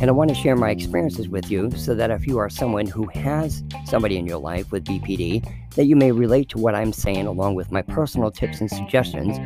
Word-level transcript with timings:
And 0.00 0.08
I 0.08 0.12
want 0.12 0.28
to 0.28 0.34
share 0.34 0.54
my 0.54 0.70
experiences 0.70 1.28
with 1.28 1.50
you 1.50 1.72
so 1.72 1.94
that 1.96 2.12
if 2.12 2.24
you 2.26 2.38
are 2.38 2.48
someone 2.48 2.86
who 2.86 3.06
has 3.14 3.64
somebody 3.84 4.16
in 4.16 4.26
your 4.26 4.38
life 4.38 4.70
with 4.70 4.84
BPD, 4.84 5.44
that 5.74 5.86
you 5.86 5.96
may 5.96 6.12
relate 6.12 6.48
to 6.50 6.58
what 6.58 6.76
I'm 6.76 6.92
saying 6.92 7.26
along 7.26 7.56
with 7.56 7.72
my 7.72 7.82
personal 7.82 8.30
tips 8.30 8.60
and 8.60 8.70
suggestions 8.70 9.38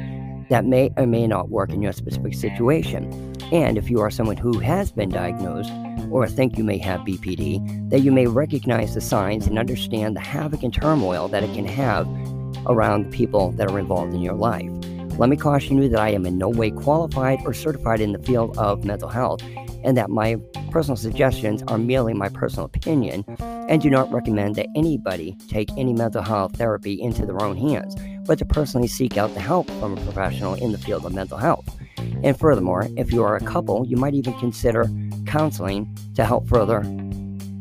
that 0.50 0.66
may 0.66 0.90
or 0.98 1.06
may 1.06 1.26
not 1.26 1.48
work 1.48 1.70
in 1.70 1.80
your 1.80 1.92
specific 1.92 2.34
situation. 2.34 3.34
And 3.50 3.78
if 3.78 3.88
you 3.88 4.00
are 4.00 4.10
someone 4.10 4.36
who 4.36 4.58
has 4.58 4.92
been 4.92 5.08
diagnosed 5.08 5.72
or 6.10 6.28
think 6.28 6.58
you 6.58 6.64
may 6.64 6.76
have 6.78 7.00
BPD, 7.00 7.88
that 7.88 8.00
you 8.00 8.12
may 8.12 8.26
recognize 8.26 8.94
the 8.94 9.00
signs 9.00 9.46
and 9.46 9.58
understand 9.58 10.14
the 10.14 10.20
havoc 10.20 10.62
and 10.62 10.74
turmoil 10.74 11.28
that 11.28 11.42
it 11.42 11.54
can 11.54 11.64
have 11.64 12.06
around 12.66 13.04
the 13.04 13.16
people 13.16 13.52
that 13.52 13.70
are 13.70 13.78
involved 13.78 14.12
in 14.12 14.20
your 14.20 14.34
life. 14.34 14.70
Let 15.18 15.30
me 15.30 15.36
caution 15.36 15.80
you 15.80 15.88
that 15.88 16.00
I 16.00 16.10
am 16.10 16.26
in 16.26 16.36
no 16.36 16.50
way 16.50 16.70
qualified 16.70 17.40
or 17.46 17.54
certified 17.54 18.00
in 18.00 18.12
the 18.12 18.18
field 18.18 18.56
of 18.58 18.84
mental 18.84 19.08
health 19.08 19.42
and 19.84 19.96
that 19.96 20.10
my 20.10 20.36
personal 20.70 20.96
suggestions 20.96 21.62
are 21.68 21.78
merely 21.78 22.14
my 22.14 22.28
personal 22.28 22.66
opinion 22.66 23.24
and 23.40 23.80
do 23.82 23.90
not 23.90 24.10
recommend 24.12 24.56
that 24.56 24.66
anybody 24.74 25.36
take 25.48 25.68
any 25.76 25.92
mental 25.92 26.22
health 26.22 26.56
therapy 26.56 27.00
into 27.00 27.26
their 27.26 27.42
own 27.42 27.56
hands, 27.56 27.94
but 28.26 28.38
to 28.38 28.44
personally 28.44 28.88
seek 28.88 29.16
out 29.16 29.32
the 29.34 29.40
help 29.40 29.70
from 29.72 29.96
a 29.96 30.00
professional 30.02 30.54
in 30.54 30.72
the 30.72 30.78
field 30.78 31.04
of 31.04 31.14
mental 31.14 31.38
health. 31.38 31.68
And 32.22 32.38
furthermore, 32.38 32.88
if 32.96 33.12
you 33.12 33.22
are 33.22 33.36
a 33.36 33.40
couple, 33.40 33.86
you 33.86 33.96
might 33.96 34.14
even 34.14 34.32
consider 34.38 34.86
counseling 35.26 35.96
to 36.14 36.24
help 36.24 36.48
further 36.48 36.82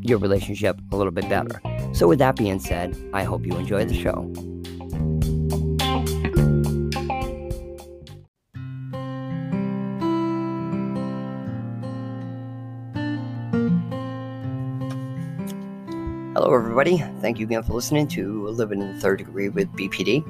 your 0.02 0.18
relationship 0.18 0.80
a 0.92 0.98
little 0.98 1.12
bit 1.12 1.30
better. 1.30 1.62
So, 1.94 2.08
with 2.08 2.20
that 2.20 2.36
being 2.36 2.60
said, 2.60 2.98
I 3.14 3.24
hope 3.24 3.46
you 3.46 3.56
enjoy 3.56 3.86
the 3.86 3.94
show. 3.94 4.51
Hello, 16.52 16.60
everybody. 16.60 16.98
Thank 17.22 17.40
you 17.40 17.46
again 17.46 17.64
for 17.64 17.72
listening 17.72 18.10
to 18.10 18.46
Living 18.48 18.82
in 18.82 18.94
the 18.94 19.00
Third 19.00 19.20
Degree 19.20 19.48
with 19.48 19.72
BPD. 19.72 20.22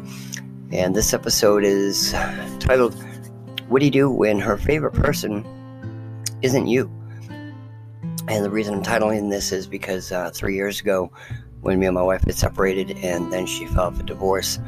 And 0.72 0.96
this 0.96 1.16
episode 1.16 1.64
is 1.64 2.12
titled, 2.60 2.94
What 3.70 3.80
Do 3.80 3.86
You 3.86 3.92
Do 3.92 4.10
When 4.12 4.38
Her 4.38 4.56
Favorite 4.56 4.94
Person 4.94 5.44
Isn't 6.44 6.68
You? 6.68 6.92
And 8.28 8.46
the 8.46 8.52
reason 8.52 8.76
I'm 8.76 8.84
titling 8.84 9.32
this 9.32 9.52
is 9.52 9.66
because 9.66 10.12
uh, 10.12 10.30
three 10.32 10.54
years 10.54 10.80
ago, 10.80 11.12
when 11.62 11.80
me 11.80 11.88
and 11.88 11.96
my 11.96 12.04
wife 12.04 12.24
had 12.24 12.36
separated 12.36 12.96
and 13.00 13.34
then 13.34 13.48
she 13.48 13.66
filed 13.66 13.98
for 13.98 14.04
divorce, 14.04 14.60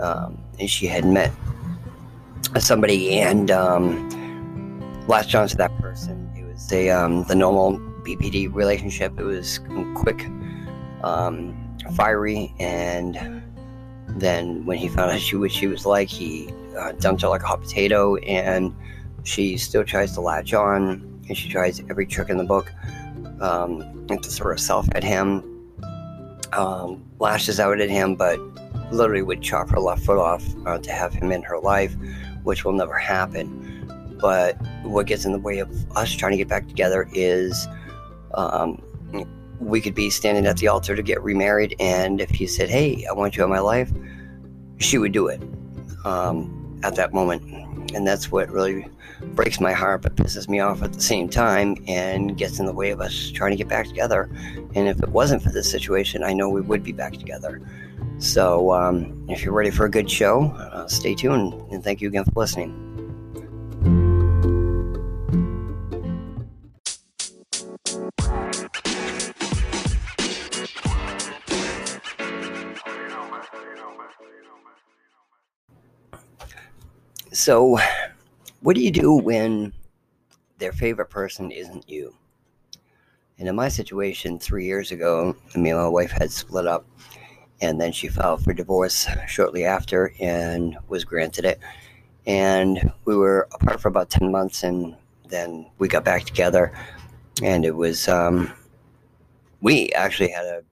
um, 0.00 0.42
and 0.58 0.68
she 0.68 0.88
had 0.88 1.04
met 1.04 1.30
somebody 2.58 3.20
and 3.20 3.52
um, 3.52 5.06
latched 5.06 5.36
onto 5.36 5.54
that 5.54 5.70
person. 5.78 6.28
It 6.36 6.42
was 6.42 6.72
a 6.72 6.90
um, 6.90 7.22
the 7.28 7.36
normal 7.36 7.78
BPD 8.02 8.52
relationship. 8.52 9.20
It 9.20 9.24
was 9.24 9.60
quick 9.94 10.26
um, 11.06 11.54
fiery, 11.94 12.52
and 12.58 13.42
then 14.08 14.64
when 14.66 14.76
he 14.76 14.88
found 14.88 15.12
out 15.12 15.20
she, 15.20 15.36
what 15.36 15.52
she 15.52 15.66
was 15.66 15.86
like, 15.86 16.08
he 16.08 16.48
uh, 16.76 16.92
dumped 16.92 17.22
her 17.22 17.28
like 17.28 17.42
a 17.42 17.46
hot 17.46 17.60
potato, 17.62 18.16
and 18.16 18.74
she 19.22 19.56
still 19.56 19.84
tries 19.84 20.12
to 20.12 20.20
latch 20.20 20.52
on, 20.52 20.82
and 21.28 21.36
she 21.36 21.48
tries 21.48 21.80
every 21.88 22.06
trick 22.06 22.28
in 22.28 22.36
the 22.38 22.44
book 22.44 22.72
um, 23.40 24.06
to 24.08 24.28
throw 24.28 24.50
herself 24.50 24.88
at 24.92 25.04
him, 25.04 25.42
um, 26.52 27.04
lashes 27.20 27.60
out 27.60 27.80
at 27.80 27.90
him, 27.90 28.16
but 28.16 28.38
literally 28.92 29.22
would 29.22 29.42
chop 29.42 29.68
her 29.70 29.80
left 29.80 30.04
foot 30.04 30.18
off 30.18 30.44
uh, 30.66 30.78
to 30.78 30.92
have 30.92 31.12
him 31.12 31.30
in 31.30 31.42
her 31.42 31.58
life, 31.58 31.94
which 32.42 32.64
will 32.64 32.72
never 32.72 32.98
happen. 32.98 33.62
But 34.20 34.56
what 34.82 35.06
gets 35.06 35.24
in 35.24 35.32
the 35.32 35.38
way 35.38 35.58
of 35.58 35.70
us 35.96 36.12
trying 36.12 36.32
to 36.32 36.38
get 36.38 36.48
back 36.48 36.66
together 36.68 37.08
is 37.12 37.68
um, 38.34 38.82
we 39.60 39.80
could 39.80 39.94
be 39.94 40.10
standing 40.10 40.46
at 40.46 40.58
the 40.58 40.68
altar 40.68 40.96
to 40.96 41.02
get 41.02 41.22
remarried, 41.22 41.74
and 41.80 42.20
if 42.20 42.30
he 42.30 42.46
said, 42.46 42.68
"Hey, 42.68 43.06
I 43.08 43.12
want 43.12 43.36
you 43.36 43.44
in 43.44 43.50
my 43.50 43.60
life," 43.60 43.90
she 44.78 44.98
would 44.98 45.12
do 45.12 45.28
it 45.28 45.40
um, 46.04 46.80
at 46.82 46.96
that 46.96 47.12
moment, 47.12 47.42
and 47.94 48.06
that's 48.06 48.30
what 48.30 48.50
really 48.50 48.88
breaks 49.34 49.60
my 49.60 49.72
heart, 49.72 50.02
but 50.02 50.14
pisses 50.16 50.48
me 50.48 50.60
off 50.60 50.82
at 50.82 50.92
the 50.92 51.00
same 51.00 51.28
time, 51.28 51.76
and 51.88 52.36
gets 52.36 52.58
in 52.58 52.66
the 52.66 52.72
way 52.72 52.90
of 52.90 53.00
us 53.00 53.30
trying 53.30 53.50
to 53.50 53.56
get 53.56 53.68
back 53.68 53.86
together. 53.86 54.30
And 54.74 54.88
if 54.88 55.02
it 55.02 55.08
wasn't 55.08 55.42
for 55.42 55.50
this 55.50 55.70
situation, 55.70 56.22
I 56.22 56.32
know 56.32 56.48
we 56.48 56.60
would 56.60 56.82
be 56.82 56.92
back 56.92 57.14
together. 57.14 57.60
So, 58.18 58.72
um, 58.72 59.26
if 59.28 59.44
you're 59.44 59.54
ready 59.54 59.70
for 59.70 59.84
a 59.84 59.90
good 59.90 60.10
show, 60.10 60.46
uh, 60.72 60.86
stay 60.86 61.14
tuned, 61.14 61.54
and 61.70 61.82
thank 61.82 62.00
you 62.00 62.08
again 62.08 62.24
for 62.24 62.32
listening. 62.36 62.85
So, 77.36 77.78
what 78.62 78.76
do 78.76 78.80
you 78.80 78.90
do 78.90 79.12
when 79.12 79.74
their 80.56 80.72
favorite 80.72 81.10
person 81.10 81.50
isn't 81.50 81.86
you? 81.86 82.14
And 83.38 83.46
in 83.46 83.54
my 83.54 83.68
situation, 83.68 84.38
three 84.38 84.64
years 84.64 84.90
ago, 84.90 85.36
me 85.54 85.68
and 85.68 85.78
my 85.78 85.86
wife 85.86 86.12
had 86.12 86.30
split 86.32 86.66
up, 86.66 86.86
and 87.60 87.78
then 87.78 87.92
she 87.92 88.08
filed 88.08 88.42
for 88.42 88.54
divorce 88.54 89.06
shortly 89.28 89.66
after 89.66 90.14
and 90.18 90.78
was 90.88 91.04
granted 91.04 91.44
it. 91.44 91.60
And 92.26 92.90
we 93.04 93.14
were 93.14 93.46
apart 93.52 93.82
for 93.82 93.88
about 93.88 94.08
10 94.08 94.32
months, 94.32 94.64
and 94.64 94.96
then 95.28 95.66
we 95.78 95.88
got 95.88 96.06
back 96.06 96.24
together, 96.24 96.72
and 97.42 97.66
it 97.66 97.76
was, 97.76 98.08
um, 98.08 98.50
we 99.60 99.90
actually 99.90 100.30
had 100.30 100.46
a 100.46 100.62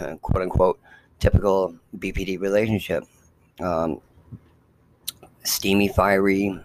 uh, 0.00 0.16
quote 0.16 0.42
unquote 0.42 0.80
typical 1.20 1.72
BPD 1.96 2.40
relationship. 2.40 3.04
Um, 3.60 4.00
steamy, 5.44 5.88
fiery. 5.88 6.58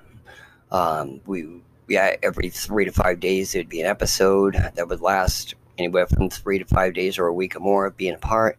Um, 0.72 1.22
we 1.26 1.62
yeah, 1.88 2.16
every 2.22 2.50
three 2.50 2.86
to 2.86 2.92
five 2.92 3.20
days 3.20 3.52
there'd 3.52 3.70
be 3.70 3.82
an 3.82 3.88
episode 3.88 4.54
that 4.76 4.88
would 4.88 5.02
last 5.02 5.56
anywhere 5.78 6.06
from 6.08 6.30
three 6.30 6.60
to 6.60 6.66
five 6.66 6.94
days 6.94 7.18
or 7.18 7.28
a 7.28 7.34
week 7.34 7.56
or 7.56 7.60
more 7.60 7.86
of 7.86 7.98
being 7.98 8.14
apart, 8.14 8.58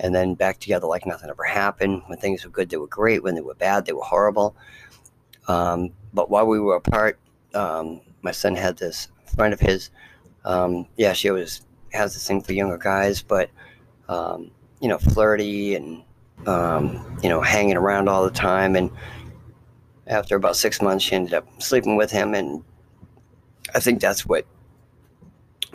and 0.00 0.14
then 0.14 0.34
back 0.34 0.58
together 0.58 0.86
like 0.86 1.06
nothing 1.06 1.30
ever 1.30 1.44
happened. 1.44 2.02
When 2.06 2.18
things 2.18 2.44
were 2.44 2.50
good, 2.50 2.70
they 2.70 2.76
were 2.76 2.86
great. 2.88 3.22
When 3.22 3.34
they 3.34 3.40
were 3.40 3.54
bad, 3.54 3.86
they 3.86 3.92
were 3.92 4.02
horrible. 4.02 4.56
Um, 5.46 5.90
but 6.12 6.30
while 6.30 6.46
we 6.46 6.58
were 6.58 6.76
apart, 6.76 7.18
um, 7.54 8.00
my 8.22 8.32
son 8.32 8.56
had 8.56 8.76
this 8.76 9.08
friend 9.36 9.52
of 9.52 9.60
his. 9.60 9.90
Um, 10.44 10.86
yeah, 10.96 11.12
she 11.12 11.28
always 11.28 11.62
has 11.92 12.14
this 12.14 12.26
thing 12.26 12.42
for 12.42 12.52
younger 12.52 12.78
guys, 12.78 13.22
but 13.22 13.50
um, 14.08 14.50
you 14.80 14.88
know, 14.88 14.98
flirty 14.98 15.74
and 15.76 16.02
um, 16.46 17.18
you 17.22 17.28
know, 17.28 17.40
hanging 17.40 17.76
around 17.76 18.08
all 18.08 18.24
the 18.24 18.30
time 18.30 18.76
and 18.76 18.90
after 20.06 20.36
about 20.36 20.56
six 20.56 20.82
months, 20.82 21.04
she 21.04 21.14
ended 21.14 21.34
up 21.34 21.46
sleeping 21.62 21.96
with 21.96 22.10
him, 22.10 22.34
and 22.34 22.62
I 23.74 23.80
think 23.80 24.00
that's 24.00 24.26
what 24.26 24.46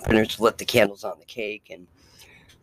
pretty 0.03 0.19
much 0.19 0.39
lit 0.39 0.57
the 0.57 0.65
candles 0.65 1.03
on 1.03 1.19
the 1.19 1.25
cake. 1.25 1.69
And 1.71 1.87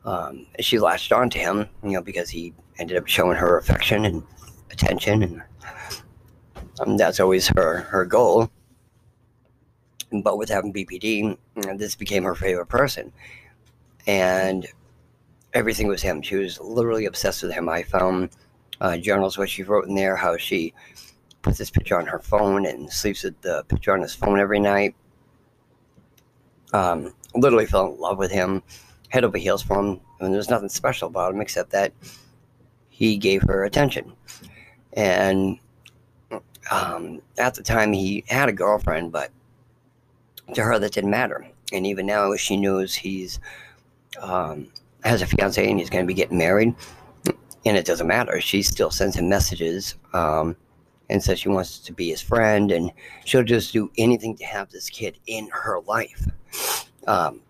um, 0.04 0.46
she 0.60 0.78
latched 0.78 1.12
on 1.12 1.30
to 1.30 1.38
him, 1.38 1.68
you 1.82 1.92
know, 1.92 2.02
because 2.02 2.30
he 2.30 2.54
ended 2.78 2.96
up 2.96 3.06
showing 3.06 3.36
her 3.36 3.58
affection 3.58 4.04
and 4.04 4.22
attention, 4.70 5.22
and 5.22 5.42
um, 6.80 6.96
that's 6.96 7.20
always 7.20 7.48
her 7.48 7.78
her 7.80 8.04
goal. 8.04 8.50
But 10.12 10.38
with 10.38 10.48
having 10.48 10.72
BPD, 10.72 11.36
this 11.76 11.96
became 11.96 12.22
her 12.22 12.36
favorite 12.36 12.68
person, 12.68 13.12
and 14.06 14.66
everything 15.52 15.88
was 15.88 16.02
him. 16.02 16.22
She 16.22 16.36
was 16.36 16.60
literally 16.60 17.06
obsessed 17.06 17.42
with 17.42 17.52
him. 17.52 17.68
I 17.68 17.82
found 17.82 18.30
uh, 18.80 18.98
journals 18.98 19.36
where 19.36 19.46
she 19.46 19.62
wrote 19.62 19.86
in 19.86 19.94
there 19.94 20.14
how 20.14 20.36
she 20.36 20.74
puts 21.46 21.58
this 21.58 21.70
picture 21.70 21.96
on 21.96 22.06
her 22.06 22.18
phone 22.18 22.66
and 22.66 22.92
sleeps 22.92 23.22
with 23.22 23.40
the 23.40 23.62
picture 23.68 23.92
on 23.92 24.02
his 24.02 24.12
phone 24.12 24.40
every 24.40 24.58
night. 24.58 24.96
Um, 26.72 27.14
literally 27.36 27.66
fell 27.66 27.92
in 27.92 28.00
love 28.00 28.18
with 28.18 28.32
him, 28.32 28.64
head 29.10 29.22
over 29.22 29.38
heels 29.38 29.62
for 29.62 29.78
him, 29.78 30.00
and 30.18 30.34
there's 30.34 30.50
nothing 30.50 30.68
special 30.68 31.06
about 31.06 31.32
him 31.32 31.40
except 31.40 31.70
that 31.70 31.92
he 32.90 33.16
gave 33.16 33.42
her 33.42 33.64
attention. 33.64 34.12
And 34.94 35.60
um, 36.68 37.22
at 37.38 37.54
the 37.54 37.62
time, 37.62 37.92
he 37.92 38.24
had 38.26 38.48
a 38.48 38.52
girlfriend, 38.52 39.12
but 39.12 39.30
to 40.52 40.64
her, 40.64 40.80
that 40.80 40.94
didn't 40.94 41.10
matter. 41.10 41.46
And 41.72 41.86
even 41.86 42.06
now, 42.06 42.34
she 42.34 42.56
knows 42.56 42.92
he's 42.92 43.38
um, 44.20 44.66
has 45.04 45.22
a 45.22 45.26
fiance 45.26 45.64
and 45.64 45.78
he's 45.78 45.90
going 45.90 46.02
to 46.04 46.08
be 46.08 46.14
getting 46.14 46.38
married, 46.38 46.74
and 47.64 47.76
it 47.76 47.86
doesn't 47.86 48.08
matter. 48.08 48.40
She 48.40 48.62
still 48.62 48.90
sends 48.90 49.14
him 49.14 49.28
messages 49.28 49.94
um, 50.12 50.56
and 51.08 51.22
says 51.22 51.38
she 51.38 51.48
wants 51.48 51.78
to 51.78 51.92
be 51.92 52.10
his 52.10 52.20
friend, 52.20 52.72
and 52.72 52.92
she'll 53.24 53.44
just 53.44 53.72
do 53.72 53.90
anything 53.98 54.36
to 54.36 54.44
have 54.44 54.70
this 54.70 54.90
kid 54.90 55.18
in 55.26 55.48
her 55.52 55.80
life. 55.86 56.28
Um, 57.06 57.40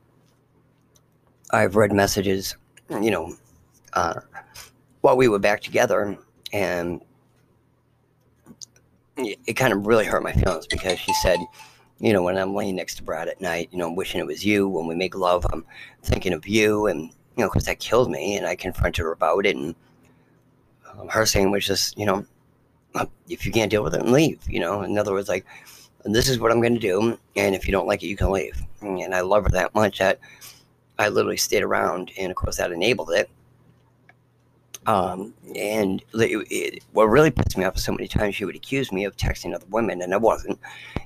I've 1.50 1.76
read 1.76 1.92
messages, 1.92 2.56
you 2.90 3.10
know, 3.10 3.34
uh, 3.92 4.20
while 5.00 5.16
we 5.16 5.28
were 5.28 5.38
back 5.38 5.62
together, 5.62 6.18
and 6.52 7.00
it 9.16 9.54
kind 9.54 9.72
of 9.72 9.86
really 9.86 10.04
hurt 10.04 10.22
my 10.22 10.32
feelings 10.32 10.66
because 10.66 10.98
she 10.98 11.14
said, 11.14 11.38
you 11.98 12.12
know, 12.12 12.22
when 12.22 12.36
I'm 12.36 12.54
laying 12.54 12.76
next 12.76 12.96
to 12.96 13.02
Brad 13.02 13.28
at 13.28 13.40
night, 13.40 13.70
you 13.72 13.78
know, 13.78 13.88
I'm 13.88 13.96
wishing 13.96 14.20
it 14.20 14.26
was 14.26 14.44
you. 14.44 14.68
When 14.68 14.86
we 14.86 14.94
make 14.94 15.14
love, 15.14 15.46
I'm 15.50 15.64
thinking 16.02 16.34
of 16.34 16.46
you, 16.46 16.86
and 16.86 17.10
you 17.36 17.44
know, 17.44 17.48
because 17.48 17.64
that 17.64 17.78
killed 17.78 18.10
me, 18.10 18.36
and 18.36 18.46
I 18.46 18.54
confronted 18.54 19.04
her 19.04 19.12
about 19.12 19.46
it, 19.46 19.56
and 19.56 19.74
um, 20.90 21.08
her 21.08 21.24
saying 21.24 21.50
was 21.50 21.64
just, 21.64 21.96
you 21.96 22.04
know, 22.04 22.26
if 23.28 23.46
you 23.46 23.52
can't 23.52 23.70
deal 23.70 23.82
with 23.82 23.94
it, 23.94 24.06
leave. 24.06 24.40
You 24.48 24.60
know, 24.60 24.82
in 24.82 24.96
other 24.98 25.12
words, 25.12 25.28
like, 25.28 25.44
this 26.04 26.28
is 26.28 26.38
what 26.38 26.52
I'm 26.52 26.60
going 26.60 26.74
to 26.74 26.80
do, 26.80 27.18
and 27.34 27.54
if 27.54 27.66
you 27.66 27.72
don't 27.72 27.86
like 27.86 28.02
it, 28.02 28.06
you 28.06 28.16
can 28.16 28.30
leave. 28.30 28.60
And 28.80 29.14
I 29.14 29.22
love 29.22 29.44
her 29.44 29.50
that 29.50 29.74
much 29.74 29.98
that 29.98 30.20
I 30.98 31.08
literally 31.08 31.36
stayed 31.36 31.62
around, 31.62 32.12
and 32.18 32.30
of 32.30 32.36
course 32.36 32.58
that 32.58 32.70
enabled 32.70 33.10
it. 33.10 33.28
Um, 34.86 35.34
and 35.56 36.00
it, 36.14 36.46
it, 36.48 36.84
what 36.92 37.06
really 37.06 37.32
pissed 37.32 37.58
me 37.58 37.64
off 37.64 37.76
is 37.76 37.82
so 37.82 37.90
many 37.90 38.06
times 38.06 38.36
she 38.36 38.44
would 38.44 38.54
accuse 38.54 38.92
me 38.92 39.04
of 39.04 39.16
texting 39.16 39.52
other 39.52 39.66
women, 39.68 40.00
and 40.00 40.14
I 40.14 40.16
wasn't. 40.16 40.60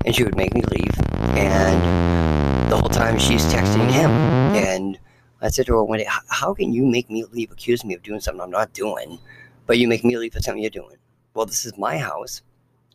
And 0.04 0.14
she 0.14 0.22
would 0.22 0.37
make 0.37 0.52
me 0.52 0.62
leave, 0.62 0.92
and 1.37 2.70
the 2.70 2.76
whole 2.76 2.90
time 2.90 3.19
she's 3.19 3.44
texting 3.46 3.90
him. 3.90 4.10
And 4.54 4.98
I 5.40 5.48
said 5.48 5.64
to 5.66 5.72
her 5.72 5.82
one 5.82 5.98
day, 5.98 6.06
"How 6.28 6.52
can 6.52 6.75
you 6.75 6.84
make 6.84 7.08
me 7.08 7.25
leave, 7.32 7.50
accuse 7.50 7.84
me 7.84 7.94
of 7.94 8.02
doing 8.02 8.20
something 8.20 8.42
I'm 8.42 8.50
not 8.50 8.75
doing, 8.75 9.19
but 9.66 9.78
you 9.78 9.88
make 9.88 10.04
me 10.04 10.19
leave 10.19 10.34
for 10.34 10.40
something 10.40 10.62
you're 10.62 10.70
doing?" 10.70 10.96
Well, 11.34 11.46
this 11.46 11.64
is 11.64 11.76
my 11.78 11.98
house, 11.98 12.42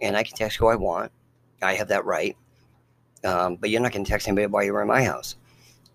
and 0.01 0.17
I 0.17 0.23
can 0.23 0.35
text 0.35 0.57
who 0.57 0.67
I 0.67 0.75
want. 0.75 1.11
I 1.61 1.73
have 1.75 1.87
that 1.87 2.05
right. 2.05 2.35
Um, 3.23 3.55
but 3.55 3.69
you're 3.69 3.81
not 3.81 3.91
going 3.91 4.05
to 4.05 4.09
text 4.09 4.27
anybody 4.27 4.47
while 4.47 4.63
you're 4.63 4.81
in 4.81 4.87
my 4.87 5.03
house. 5.03 5.35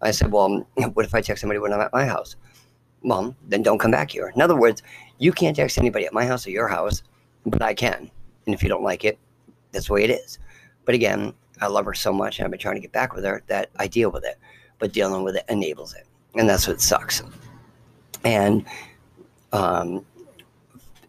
I 0.02 0.10
said, 0.10 0.32
well, 0.32 0.66
what 0.94 1.04
if 1.04 1.14
I 1.14 1.20
text 1.20 1.42
somebody 1.42 1.60
when 1.60 1.72
I'm 1.72 1.80
at 1.80 1.92
my 1.92 2.04
house? 2.04 2.36
Well, 3.02 3.34
then 3.48 3.62
don't 3.62 3.78
come 3.78 3.90
back 3.90 4.10
here. 4.10 4.32
In 4.34 4.42
other 4.42 4.56
words, 4.56 4.82
you 5.18 5.32
can't 5.32 5.56
text 5.56 5.78
anybody 5.78 6.06
at 6.06 6.12
my 6.12 6.26
house 6.26 6.46
or 6.46 6.50
your 6.50 6.68
house, 6.68 7.02
but 7.46 7.62
I 7.62 7.74
can. 7.74 8.10
And 8.46 8.54
if 8.54 8.62
you 8.62 8.68
don't 8.68 8.82
like 8.82 9.04
it, 9.04 9.18
that's 9.72 9.86
the 9.86 9.92
way 9.92 10.04
it 10.04 10.10
is. 10.10 10.38
But 10.84 10.94
again, 10.94 11.34
I 11.60 11.66
love 11.66 11.84
her 11.84 11.94
so 11.94 12.12
much 12.12 12.38
and 12.38 12.44
I've 12.44 12.50
been 12.50 12.60
trying 12.60 12.76
to 12.76 12.80
get 12.80 12.92
back 12.92 13.14
with 13.14 13.24
her 13.24 13.42
that 13.46 13.70
I 13.78 13.86
deal 13.86 14.10
with 14.10 14.24
it. 14.24 14.38
But 14.78 14.92
dealing 14.92 15.22
with 15.22 15.36
it 15.36 15.44
enables 15.48 15.94
it. 15.94 16.06
And 16.34 16.48
that's 16.48 16.66
what 16.66 16.80
sucks. 16.80 17.22
And 18.24 18.64
um, 19.52 20.04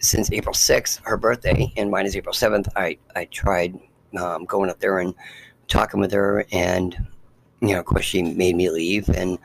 since 0.02 0.32
April 0.32 0.54
6th, 0.54 1.00
her 1.04 1.16
birthday, 1.16 1.72
and 1.78 1.92
mine 1.92 2.06
is 2.06 2.16
April 2.16 2.34
7th, 2.34 2.68
I, 2.76 2.98
I 3.16 3.26
tried 3.26 3.80
um, 4.20 4.46
going 4.46 4.70
up 4.70 4.80
there 4.80 5.00
and 5.00 5.14
talking 5.68 6.00
with 6.00 6.12
her. 6.12 6.46
And, 6.52 6.98
you 7.62 7.70
know, 7.70 7.80
of 7.80 7.86
course, 7.86 8.06
she 8.06 8.24
made 8.24 8.56
me 8.56 8.70
leave. 8.70 9.10
And, 9.10 9.38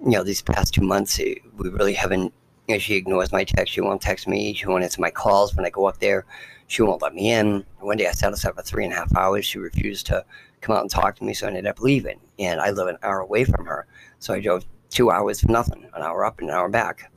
you 0.00 0.10
know, 0.10 0.22
these 0.22 0.42
past 0.42 0.74
two 0.74 0.82
months, 0.82 1.18
eh, 1.18 1.36
we 1.56 1.70
really 1.70 1.94
haven't, 1.94 2.32
you 2.68 2.74
know, 2.74 2.78
she 2.78 2.94
ignores 2.94 3.32
my 3.32 3.44
text. 3.44 3.72
She 3.72 3.80
won't 3.80 4.02
text 4.02 4.28
me. 4.28 4.52
She 4.52 4.66
won't 4.66 4.84
answer 4.84 5.00
my 5.00 5.10
calls 5.10 5.56
when 5.56 5.64
I 5.64 5.70
go 5.70 5.86
up 5.86 5.98
there. 5.98 6.26
She 6.66 6.82
won't 6.82 7.02
let 7.02 7.14
me 7.14 7.30
in. 7.30 7.64
One 7.80 7.96
day 7.96 8.06
I 8.06 8.12
sat 8.12 8.32
outside 8.32 8.54
for 8.54 8.62
three 8.62 8.84
and 8.84 8.92
a 8.92 8.96
half 8.96 9.16
hours. 9.16 9.46
She 9.46 9.58
refused 9.58 10.06
to 10.06 10.24
come 10.60 10.76
out 10.76 10.82
and 10.82 10.90
talk 10.90 11.16
to 11.16 11.24
me, 11.24 11.34
so 11.34 11.46
I 11.46 11.48
ended 11.48 11.66
up 11.66 11.80
leaving. 11.80 12.20
And 12.38 12.60
I 12.60 12.70
live 12.70 12.88
an 12.88 12.98
hour 13.02 13.20
away 13.20 13.44
from 13.44 13.64
her. 13.66 13.86
So 14.18 14.34
I 14.34 14.40
drove 14.40 14.64
two 14.90 15.10
hours 15.10 15.40
for 15.40 15.50
nothing, 15.50 15.88
an 15.94 16.02
hour 16.02 16.24
up 16.24 16.40
and 16.40 16.48
an 16.50 16.54
hour 16.54 16.68
back. 16.68 17.10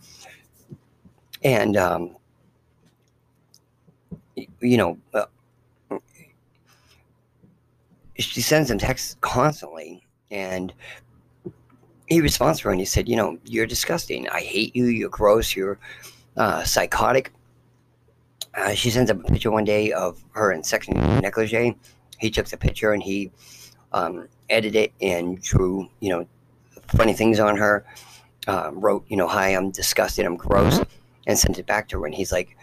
And, 1.43 1.77
um, 1.77 2.16
you 4.61 4.77
know, 4.77 4.97
uh, 5.13 5.25
she 8.19 8.41
sends 8.41 8.69
him 8.69 8.77
texts 8.77 9.15
constantly. 9.21 10.03
And 10.31 10.73
he 12.07 12.21
responds 12.21 12.59
to 12.59 12.65
her 12.65 12.71
and 12.71 12.79
he 12.79 12.85
said, 12.85 13.07
You 13.07 13.15
know, 13.15 13.37
you're 13.45 13.65
disgusting. 13.65 14.27
I 14.29 14.41
hate 14.41 14.75
you. 14.75 14.85
You're 14.85 15.09
gross. 15.09 15.55
You're 15.55 15.79
uh, 16.35 16.63
psychotic. 16.63 17.31
Uh, 18.55 18.73
she 18.73 18.89
sends 18.89 19.11
up 19.11 19.19
a 19.19 19.23
picture 19.31 19.51
one 19.51 19.65
day 19.65 19.91
of 19.91 20.23
her 20.31 20.51
in 20.51 20.63
sex 20.63 20.87
negligee. 20.89 21.75
He 22.19 22.31
took 22.31 22.47
the 22.47 22.57
picture 22.57 22.91
and 22.91 23.03
he 23.03 23.31
um, 23.93 24.27
edited 24.49 24.75
it 24.75 24.93
and 25.01 25.39
drew, 25.41 25.87
you 25.99 26.09
know, 26.09 26.27
funny 26.87 27.13
things 27.13 27.39
on 27.39 27.57
her. 27.57 27.85
Um, 28.47 28.79
wrote, 28.79 29.03
you 29.09 29.17
know, 29.17 29.27
hi, 29.27 29.49
I'm 29.49 29.71
disgusted, 29.71 30.25
I'm 30.25 30.37
gross, 30.37 30.79
and 31.27 31.37
sent 31.37 31.59
it 31.59 31.65
back 31.65 31.89
to 31.89 31.99
her. 31.99 32.05
And 32.05 32.15
he's 32.15 32.31
like, 32.31 32.55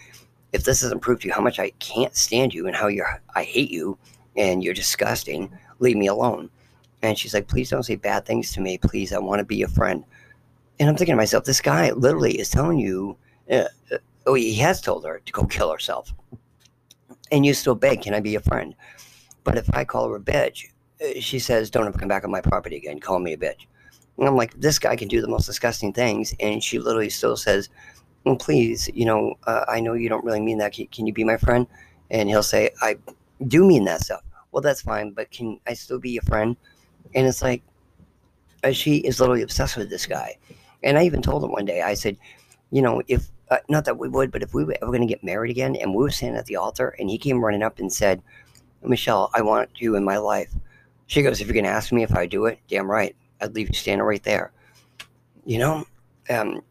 if 0.54 0.62
this 0.62 0.80
doesn't 0.82 1.00
prove 1.00 1.18
to 1.20 1.26
you 1.26 1.34
how 1.34 1.40
much 1.40 1.58
I 1.58 1.70
can't 1.80 2.14
stand 2.14 2.54
you 2.54 2.68
and 2.68 2.76
how 2.76 2.86
you're, 2.86 3.20
I 3.34 3.42
hate 3.42 3.72
you 3.72 3.98
and 4.36 4.62
you're 4.62 4.72
disgusting, 4.72 5.52
leave 5.80 5.96
me 5.96 6.06
alone. 6.06 6.48
And 7.02 7.18
she's 7.18 7.34
like, 7.34 7.48
please 7.48 7.70
don't 7.70 7.82
say 7.82 7.96
bad 7.96 8.24
things 8.24 8.52
to 8.52 8.60
me. 8.60 8.78
Please, 8.78 9.12
I 9.12 9.18
want 9.18 9.40
to 9.40 9.44
be 9.44 9.56
your 9.56 9.68
friend. 9.68 10.04
And 10.78 10.88
I'm 10.88 10.96
thinking 10.96 11.14
to 11.14 11.16
myself, 11.16 11.44
this 11.44 11.60
guy 11.60 11.90
literally 11.90 12.38
is 12.38 12.50
telling 12.50 12.78
you, 12.78 13.16
uh, 13.50 13.64
uh, 13.90 13.98
oh, 14.26 14.34
he 14.34 14.54
has 14.54 14.80
told 14.80 15.04
her 15.04 15.20
to 15.26 15.32
go 15.32 15.44
kill 15.44 15.72
herself. 15.72 16.14
And 17.32 17.44
you 17.44 17.52
still 17.52 17.74
beg, 17.74 18.02
can 18.02 18.14
I 18.14 18.20
be 18.20 18.30
your 18.30 18.40
friend? 18.40 18.76
But 19.42 19.58
if 19.58 19.68
I 19.74 19.84
call 19.84 20.08
her 20.08 20.16
a 20.16 20.20
bitch, 20.20 20.66
uh, 21.02 21.18
she 21.18 21.40
says, 21.40 21.68
don't 21.68 21.88
ever 21.88 21.98
come 21.98 22.08
back 22.08 22.22
on 22.22 22.30
my 22.30 22.40
property 22.40 22.76
again. 22.76 23.00
Call 23.00 23.18
me 23.18 23.32
a 23.32 23.36
bitch. 23.36 23.66
And 24.18 24.28
I'm 24.28 24.36
like, 24.36 24.54
this 24.60 24.78
guy 24.78 24.94
can 24.94 25.08
do 25.08 25.20
the 25.20 25.26
most 25.28 25.46
disgusting 25.46 25.92
things. 25.92 26.32
And 26.38 26.62
she 26.62 26.78
literally 26.78 27.10
still 27.10 27.36
says, 27.36 27.70
well, 28.24 28.36
please, 28.36 28.88
you 28.94 29.04
know, 29.04 29.34
uh, 29.46 29.64
I 29.68 29.80
know 29.80 29.92
you 29.92 30.08
don't 30.08 30.24
really 30.24 30.40
mean 30.40 30.58
that. 30.58 30.72
Can, 30.72 30.86
can 30.86 31.06
you 31.06 31.12
be 31.12 31.24
my 31.24 31.36
friend? 31.36 31.66
And 32.10 32.28
he'll 32.28 32.42
say, 32.42 32.70
I 32.80 32.96
do 33.46 33.64
mean 33.64 33.84
that 33.84 34.00
stuff. 34.00 34.22
Well, 34.52 34.62
that's 34.62 34.80
fine, 34.80 35.10
but 35.10 35.30
can 35.30 35.60
I 35.66 35.74
still 35.74 35.98
be 35.98 36.10
your 36.10 36.22
friend? 36.22 36.56
And 37.14 37.26
it's 37.26 37.42
like, 37.42 37.62
uh, 38.62 38.72
she 38.72 38.98
is 38.98 39.20
literally 39.20 39.42
obsessed 39.42 39.76
with 39.76 39.90
this 39.90 40.06
guy. 40.06 40.38
And 40.82 40.96
I 40.96 41.04
even 41.04 41.22
told 41.22 41.44
him 41.44 41.52
one 41.52 41.64
day, 41.64 41.82
I 41.82 41.94
said, 41.94 42.16
you 42.70 42.80
know, 42.80 43.02
if, 43.08 43.26
uh, 43.50 43.58
not 43.68 43.84
that 43.84 43.98
we 43.98 44.08
would, 44.08 44.30
but 44.30 44.42
if 44.42 44.54
we 44.54 44.64
were 44.64 44.76
ever 44.80 44.90
going 44.90 45.06
to 45.06 45.06
get 45.06 45.22
married 45.22 45.50
again 45.50 45.76
and 45.76 45.94
we 45.94 46.02
were 46.02 46.10
standing 46.10 46.38
at 46.38 46.46
the 46.46 46.56
altar 46.56 46.94
and 46.98 47.10
he 47.10 47.18
came 47.18 47.44
running 47.44 47.62
up 47.62 47.78
and 47.78 47.92
said, 47.92 48.22
Michelle, 48.82 49.30
I 49.34 49.42
want 49.42 49.70
you 49.76 49.96
in 49.96 50.04
my 50.04 50.16
life. 50.16 50.52
She 51.06 51.22
goes, 51.22 51.40
if 51.40 51.46
you're 51.46 51.54
going 51.54 51.64
to 51.64 51.70
ask 51.70 51.92
me 51.92 52.02
if 52.02 52.14
I 52.14 52.26
do 52.26 52.46
it, 52.46 52.58
damn 52.68 52.90
right. 52.90 53.14
I'd 53.40 53.54
leave 53.54 53.68
you 53.68 53.74
standing 53.74 54.06
right 54.06 54.22
there. 54.22 54.52
You 55.44 55.58
know? 55.58 55.86
Um, 56.30 56.62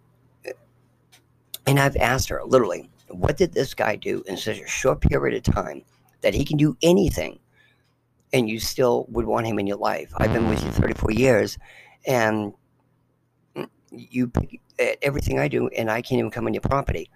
and 1.65 1.79
I've 1.79 1.96
asked 1.98 2.29
her, 2.29 2.41
literally, 2.46 2.89
what 3.10 3.38
did 3.38 3.53
this 3.53 3.74
guy 3.74 3.96
do 3.96 4.24
in 4.27 4.38
such 4.38 4.60
a 4.60 4.67
short 4.67 5.01
period 5.01 5.36
of 5.36 5.53
time 5.53 5.84
that 6.22 6.34
he 6.34 6.46
can 6.46 6.58
do 6.58 6.77
anything 6.82 7.39
and 8.34 8.50
you 8.50 8.60
still 8.60 9.05
would 9.10 9.25
want 9.25 9.46
him 9.46 9.60
in 9.60 9.67
your 9.67 9.77
life. 9.77 10.12
I've 10.17 10.34
been 10.34 10.50
with 10.50 10.63
you 10.63 10.72
34 10.72 11.12
years, 11.12 11.58
and 12.05 12.53
you 13.91 14.27
pick 14.27 14.60
everything 15.03 15.38
I 15.38 15.48
do, 15.48 15.67
and 15.70 15.89
I 15.89 16.01
can't 16.01 16.20
even 16.20 16.32
come 16.32 16.48
on 16.48 16.53
your 16.53 16.62
property. 16.62 17.10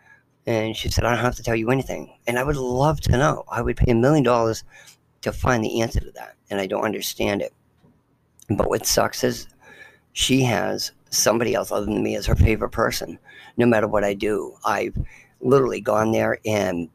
And 0.46 0.77
she 0.77 0.89
said, 0.89 1.04
I 1.04 1.10
don't 1.10 1.25
have 1.25 1.36
to 1.36 1.44
tell 1.44 1.56
you 1.56 1.72
anything. 1.72 2.16
And 2.27 2.38
I 2.38 2.44
would 2.44 2.56
love 2.56 3.01
to 3.01 3.18
know. 3.18 3.44
I 3.51 3.62
would 3.62 3.75
pay 3.75 3.92
a 3.92 3.96
million 3.96 4.24
dollars 4.24 4.63
to 5.24 5.32
find 5.32 5.63
the 5.63 5.82
answer 5.82 6.00
to 6.00 6.12
that, 6.12 6.36
and 6.51 6.62
I 6.62 6.68
don't 6.68 6.86
understand 6.86 7.42
it. 7.42 7.51
But 8.50 8.70
what 8.70 8.86
sucks 8.86 9.24
is 9.24 9.48
she 10.13 10.44
has 10.44 10.92
somebody 11.10 11.54
else 11.54 11.72
other 11.72 11.86
than 11.86 12.04
me 12.04 12.16
as 12.16 12.26
her 12.26 12.36
favorite 12.36 12.72
person, 12.72 13.20
no 13.58 13.66
matter 13.66 13.88
what 13.88 14.04
I 14.04 14.14
do. 14.14 14.56
I've 14.66 14.98
literally 15.42 15.82
gone 15.82 16.12
there 16.12 16.40
and 16.46 16.90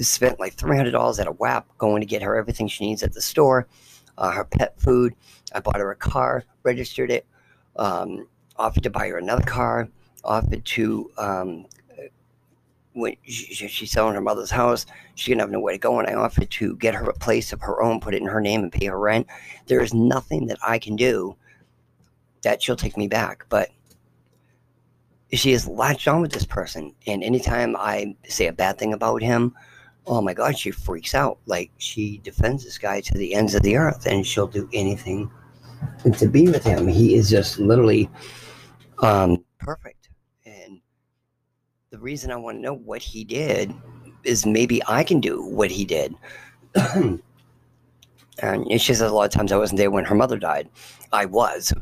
spent 0.00 0.38
like 0.38 0.56
$300 0.56 1.20
at 1.20 1.26
a 1.26 1.32
WAP 1.32 1.66
going 1.78 2.00
to 2.00 2.06
get 2.06 2.22
her 2.22 2.36
everything 2.36 2.68
she 2.68 2.86
needs 2.86 3.02
at 3.02 3.12
the 3.12 3.22
store, 3.22 3.66
uh, 4.18 4.30
her 4.30 4.44
pet 4.44 4.78
food. 4.78 5.14
I 5.54 5.60
bought 5.60 5.76
her 5.76 5.90
a 5.90 5.96
car, 5.96 6.44
registered 6.62 7.10
it, 7.10 7.26
um, 7.76 8.26
offered 8.56 8.82
to 8.82 8.90
buy 8.90 9.08
her 9.08 9.18
another 9.18 9.44
car, 9.44 9.88
offered 10.24 10.64
to, 10.64 11.10
um, 11.18 11.66
when 12.92 13.14
she, 13.24 13.68
she's 13.68 13.90
selling 13.90 14.14
her 14.14 14.20
mother's 14.22 14.50
house, 14.50 14.86
she 15.14 15.30
didn't 15.30 15.42
have 15.42 15.50
nowhere 15.50 15.74
to 15.74 15.78
go, 15.78 15.98
and 15.98 16.08
I 16.08 16.14
offered 16.14 16.50
to 16.50 16.76
get 16.76 16.94
her 16.94 17.10
a 17.10 17.14
place 17.14 17.52
of 17.52 17.60
her 17.60 17.82
own, 17.82 18.00
put 18.00 18.14
it 18.14 18.22
in 18.22 18.28
her 18.28 18.40
name, 18.40 18.62
and 18.62 18.72
pay 18.72 18.86
her 18.86 18.98
rent. 18.98 19.26
There 19.66 19.82
is 19.82 19.92
nothing 19.92 20.46
that 20.46 20.58
I 20.66 20.78
can 20.78 20.96
do 20.96 21.36
that 22.46 22.62
she'll 22.62 22.76
take 22.76 22.96
me 22.96 23.08
back, 23.08 23.44
but 23.48 23.70
she 25.32 25.52
has 25.52 25.66
latched 25.66 26.08
on 26.08 26.20
with 26.22 26.32
this 26.32 26.46
person, 26.46 26.94
and 27.06 27.22
anytime 27.22 27.76
I 27.76 28.16
say 28.28 28.46
a 28.46 28.52
bad 28.52 28.78
thing 28.78 28.92
about 28.92 29.22
him 29.22 29.54
oh 30.06 30.20
my 30.20 30.34
god, 30.34 30.56
she 30.56 30.70
freaks 30.70 31.14
out. 31.14 31.38
Like 31.46 31.70
she 31.78 32.18
defends 32.18 32.64
this 32.64 32.78
guy 32.78 33.00
to 33.02 33.14
the 33.14 33.34
ends 33.34 33.54
of 33.54 33.62
the 33.62 33.76
earth, 33.76 34.06
and 34.06 34.26
she'll 34.26 34.46
do 34.46 34.68
anything 34.72 35.30
to 36.18 36.26
be 36.26 36.48
with 36.48 36.64
him. 36.64 36.86
He 36.86 37.14
is 37.14 37.28
just 37.28 37.58
literally 37.58 38.08
um, 39.00 39.44
perfect. 39.58 40.10
And 40.44 40.80
the 41.90 41.98
reason 41.98 42.30
I 42.30 42.36
want 42.36 42.58
to 42.58 42.62
know 42.62 42.74
what 42.74 43.02
he 43.02 43.24
did 43.24 43.74
is 44.24 44.46
maybe 44.46 44.80
I 44.86 45.04
can 45.04 45.20
do 45.20 45.44
what 45.44 45.70
he 45.70 45.84
did. 45.84 46.14
And 48.40 48.70
she 48.80 48.94
says 48.94 49.00
a 49.00 49.14
lot 49.14 49.24
of 49.24 49.30
times 49.30 49.50
I 49.50 49.56
wasn't 49.56 49.78
there 49.78 49.90
when 49.90 50.04
her 50.04 50.14
mother 50.14 50.38
died. 50.38 50.68
I 51.12 51.24
was. 51.24 51.72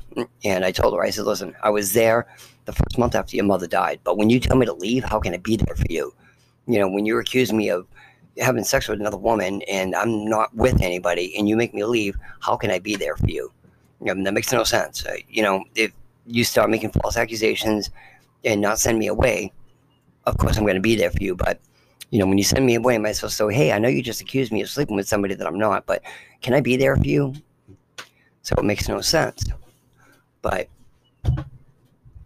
And 0.44 0.64
I 0.64 0.70
told 0.70 0.94
her, 0.94 1.02
I 1.02 1.10
said, 1.10 1.24
listen, 1.24 1.54
I 1.62 1.70
was 1.70 1.92
there 1.92 2.26
the 2.64 2.72
first 2.72 2.96
month 2.98 3.14
after 3.14 3.36
your 3.36 3.44
mother 3.44 3.66
died. 3.66 4.00
But 4.04 4.16
when 4.16 4.30
you 4.30 4.38
tell 4.38 4.56
me 4.56 4.66
to 4.66 4.72
leave, 4.72 5.04
how 5.04 5.18
can 5.18 5.34
I 5.34 5.38
be 5.38 5.56
there 5.56 5.74
for 5.74 5.86
you? 5.90 6.14
You 6.66 6.78
know, 6.78 6.88
when 6.88 7.06
you 7.06 7.18
accuse 7.18 7.52
me 7.52 7.70
of 7.70 7.86
having 8.38 8.64
sex 8.64 8.88
with 8.88 9.00
another 9.00 9.16
woman 9.16 9.62
and 9.62 9.94
I'm 9.94 10.28
not 10.28 10.54
with 10.54 10.80
anybody 10.80 11.36
and 11.36 11.48
you 11.48 11.56
make 11.56 11.74
me 11.74 11.84
leave, 11.84 12.16
how 12.40 12.56
can 12.56 12.70
I 12.70 12.78
be 12.78 12.96
there 12.96 13.16
for 13.16 13.28
you? 13.28 13.52
you 14.04 14.14
know, 14.14 14.22
that 14.22 14.34
makes 14.34 14.52
no 14.52 14.64
sense. 14.64 15.04
Uh, 15.06 15.16
you 15.28 15.42
know, 15.42 15.64
if 15.74 15.92
you 16.26 16.44
start 16.44 16.70
making 16.70 16.90
false 16.90 17.16
accusations 17.16 17.90
and 18.44 18.60
not 18.60 18.78
send 18.78 18.98
me 18.98 19.06
away, 19.06 19.52
of 20.26 20.36
course 20.38 20.56
I'm 20.56 20.64
going 20.64 20.76
to 20.76 20.80
be 20.80 20.94
there 20.94 21.10
for 21.10 21.22
you. 21.22 21.34
But 21.34 21.60
you 22.10 22.18
know, 22.18 22.26
when 22.26 22.38
you 22.38 22.44
send 22.44 22.64
me 22.64 22.74
away, 22.74 22.94
am 22.94 23.06
I 23.06 23.12
supposed 23.12 23.36
to 23.38 23.48
say, 23.50 23.54
hey, 23.54 23.72
I 23.72 23.78
know 23.78 23.88
you 23.88 24.02
just 24.02 24.20
accused 24.20 24.52
me 24.52 24.62
of 24.62 24.68
sleeping 24.68 24.96
with 24.96 25.08
somebody 25.08 25.34
that 25.34 25.46
I'm 25.46 25.58
not, 25.58 25.86
but 25.86 26.02
can 26.42 26.54
I 26.54 26.60
be 26.60 26.76
there 26.76 26.96
for 26.96 27.06
you? 27.06 27.34
So 28.42 28.54
it 28.56 28.64
makes 28.64 28.88
no 28.88 29.00
sense. 29.00 29.44
But 30.42 30.68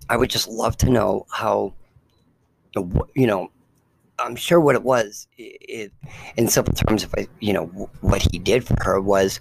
I 0.08 0.16
would 0.16 0.30
just 0.30 0.48
love 0.48 0.76
to 0.78 0.90
know 0.90 1.26
how, 1.30 1.74
you 2.74 3.26
know, 3.26 3.50
I'm 4.18 4.34
sure 4.34 4.60
what 4.60 4.74
it 4.74 4.82
was, 4.82 5.28
it, 5.38 5.92
in 6.36 6.48
simple 6.48 6.74
terms, 6.74 7.04
if 7.04 7.14
I, 7.16 7.28
you 7.38 7.52
know, 7.52 7.66
what 8.00 8.20
he 8.20 8.38
did 8.38 8.66
for 8.66 8.76
her 8.82 9.00
was 9.00 9.38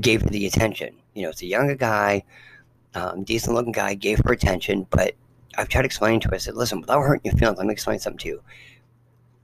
gave 0.00 0.20
her 0.22 0.28
the 0.28 0.46
attention. 0.46 0.94
You 1.14 1.22
know, 1.22 1.30
it's 1.30 1.42
a 1.42 1.46
younger 1.46 1.74
guy, 1.74 2.22
um, 2.94 3.24
decent 3.24 3.54
looking 3.54 3.72
guy, 3.72 3.94
gave 3.94 4.20
her 4.24 4.32
attention, 4.32 4.86
but 4.90 5.14
I've 5.56 5.68
tried 5.68 5.82
to 5.82 5.86
explain 5.86 6.20
to 6.20 6.28
her, 6.28 6.34
I 6.34 6.38
said, 6.38 6.54
listen, 6.54 6.80
without 6.80 7.00
hurting 7.00 7.30
your 7.30 7.38
feelings, 7.38 7.58
let 7.58 7.66
me 7.66 7.72
explain 7.72 7.98
something 7.98 8.18
to 8.18 8.28
you 8.28 8.42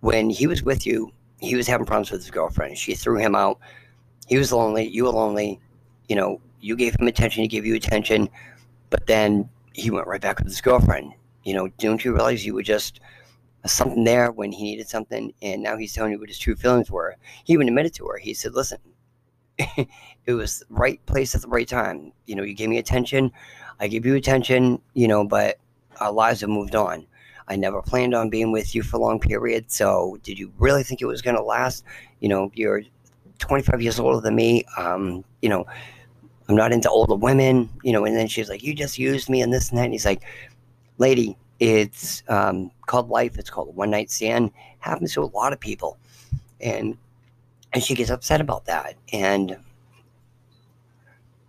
when 0.00 0.30
he 0.30 0.46
was 0.46 0.62
with 0.62 0.86
you, 0.86 1.12
he 1.38 1.54
was 1.54 1.66
having 1.66 1.86
problems 1.86 2.10
with 2.10 2.20
his 2.20 2.30
girlfriend. 2.30 2.76
She 2.76 2.94
threw 2.94 3.18
him 3.18 3.34
out. 3.34 3.58
He 4.26 4.36
was 4.38 4.52
lonely. 4.52 4.86
You 4.88 5.04
were 5.04 5.10
lonely. 5.10 5.60
You 6.08 6.16
know, 6.16 6.40
you 6.60 6.76
gave 6.76 6.94
him 6.98 7.08
attention. 7.08 7.42
He 7.42 7.48
gave 7.48 7.66
you 7.66 7.74
attention. 7.74 8.28
But 8.90 9.06
then 9.06 9.48
he 9.72 9.90
went 9.90 10.06
right 10.06 10.20
back 10.20 10.38
with 10.38 10.48
his 10.48 10.60
girlfriend. 10.60 11.12
You 11.44 11.54
know, 11.54 11.68
don't 11.78 12.04
you 12.04 12.12
realize 12.12 12.44
you 12.44 12.54
were 12.54 12.62
just 12.62 13.00
something 13.66 14.04
there 14.04 14.30
when 14.32 14.52
he 14.52 14.64
needed 14.64 14.88
something? 14.88 15.32
And 15.42 15.62
now 15.62 15.76
he's 15.76 15.92
telling 15.92 16.12
you 16.12 16.18
what 16.18 16.28
his 16.28 16.38
true 16.38 16.56
feelings 16.56 16.90
were. 16.90 17.16
He 17.44 17.52
even 17.54 17.68
admitted 17.68 17.94
to 17.94 18.06
her. 18.06 18.18
He 18.18 18.34
said, 18.34 18.54
listen, 18.54 18.78
it 19.58 20.34
was 20.34 20.60
the 20.60 20.66
right 20.70 21.04
place 21.06 21.34
at 21.34 21.42
the 21.42 21.48
right 21.48 21.68
time. 21.68 22.12
You 22.26 22.36
know, 22.36 22.42
you 22.42 22.54
gave 22.54 22.68
me 22.68 22.78
attention. 22.78 23.32
I 23.78 23.88
gave 23.88 24.04
you 24.04 24.14
attention, 24.14 24.80
you 24.94 25.08
know, 25.08 25.24
but 25.24 25.58
our 26.00 26.12
lives 26.12 26.42
have 26.42 26.50
moved 26.50 26.74
on. 26.74 27.06
I 27.50 27.56
never 27.56 27.82
planned 27.82 28.14
on 28.14 28.30
being 28.30 28.52
with 28.52 28.76
you 28.76 28.82
for 28.84 28.96
a 28.96 29.00
long 29.00 29.18
period. 29.18 29.72
So, 29.72 30.18
did 30.22 30.38
you 30.38 30.52
really 30.58 30.84
think 30.84 31.02
it 31.02 31.06
was 31.06 31.20
going 31.20 31.36
to 31.36 31.42
last? 31.42 31.84
You 32.20 32.28
know, 32.28 32.52
you're 32.54 32.82
25 33.40 33.82
years 33.82 33.98
older 33.98 34.20
than 34.20 34.36
me. 34.36 34.64
Um, 34.78 35.24
you 35.42 35.48
know, 35.48 35.66
I'm 36.48 36.54
not 36.54 36.70
into 36.70 36.88
older 36.88 37.16
women. 37.16 37.68
You 37.82 37.92
know, 37.92 38.04
and 38.04 38.16
then 38.16 38.28
she's 38.28 38.48
like, 38.48 38.62
"You 38.62 38.72
just 38.72 38.98
used 38.98 39.28
me 39.28 39.42
and 39.42 39.52
this 39.52 39.70
and 39.70 39.78
that." 39.78 39.84
And 39.84 39.92
he's 39.92 40.06
like, 40.06 40.22
"Lady, 40.98 41.36
it's 41.58 42.22
um, 42.28 42.70
called 42.86 43.08
life. 43.08 43.36
It's 43.36 43.50
called 43.50 43.74
one 43.74 43.90
night 43.90 44.12
stand. 44.12 44.52
Happens 44.78 45.12
to 45.14 45.22
a 45.24 45.34
lot 45.34 45.52
of 45.52 45.58
people." 45.58 45.98
And 46.60 46.96
and 47.72 47.82
she 47.82 47.96
gets 47.96 48.10
upset 48.10 48.40
about 48.40 48.66
that. 48.66 48.94
And 49.12 49.56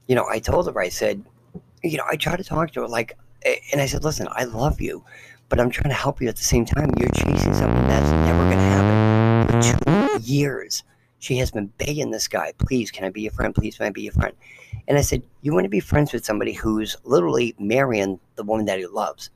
you 0.07 0.15
know, 0.15 0.25
I 0.27 0.39
told 0.39 0.65
her, 0.65 0.81
I 0.81 0.89
said, 0.89 1.23
you 1.83 1.97
know, 1.97 2.05
I 2.09 2.15
tried 2.15 2.37
to 2.37 2.43
talk 2.43 2.71
to 2.71 2.81
her 2.81 2.87
like, 2.87 3.17
and 3.71 3.79
I 3.79 3.85
said, 3.85 4.03
listen, 4.03 4.27
I 4.31 4.43
love 4.43 4.81
you 4.81 5.05
but 5.51 5.59
I'm 5.59 5.69
trying 5.69 5.89
to 5.89 5.95
help 5.95 6.21
you 6.21 6.29
at 6.29 6.37
the 6.37 6.43
same 6.43 6.63
time. 6.63 6.89
You're 6.97 7.09
chasing 7.09 7.53
something 7.53 7.85
that's 7.87 8.09
never 8.25 8.43
going 8.45 8.57
to 8.57 8.63
happen. 8.63 9.61
For 9.61 10.17
two 10.17 10.23
years, 10.23 10.85
she 11.19 11.35
has 11.37 11.51
been 11.51 11.67
begging 11.77 12.09
this 12.09 12.29
guy, 12.29 12.53
please, 12.57 12.89
can 12.89 13.03
I 13.03 13.09
be 13.09 13.23
your 13.23 13.33
friend? 13.33 13.53
Please, 13.53 13.75
can 13.75 13.85
I 13.85 13.89
be 13.89 14.03
your 14.03 14.13
friend? 14.13 14.33
And 14.87 14.97
I 14.97 15.01
said, 15.01 15.23
you 15.41 15.53
want 15.53 15.65
to 15.65 15.69
be 15.69 15.81
friends 15.81 16.13
with 16.13 16.23
somebody 16.23 16.53
who's 16.53 16.95
literally 17.03 17.53
marrying 17.59 18.17
the 18.35 18.43
woman 18.43 18.65
that 18.67 18.79
he 18.79 18.87
loves. 18.87 19.29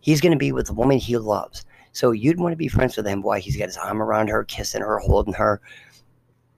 He's 0.00 0.20
going 0.20 0.32
to 0.32 0.38
be 0.38 0.50
with 0.50 0.66
the 0.66 0.74
woman 0.74 0.98
he 0.98 1.16
loves. 1.16 1.64
So 1.92 2.10
you'd 2.10 2.40
want 2.40 2.52
to 2.52 2.56
be 2.56 2.68
friends 2.68 2.96
with 2.96 3.06
him. 3.06 3.22
while 3.22 3.38
He's 3.38 3.56
got 3.56 3.66
his 3.66 3.76
arm 3.76 4.02
around 4.02 4.28
her, 4.28 4.42
kissing 4.42 4.82
her, 4.82 4.98
holding 4.98 5.34
her. 5.34 5.60